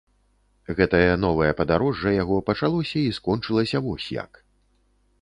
Гэтае 0.79 1.09
новае 1.25 1.51
падарожжа 1.61 2.15
яго 2.23 2.41
пачалося 2.49 2.97
і 3.05 3.15
скончылася 3.21 3.87
вось 3.89 4.13
як. 4.23 4.45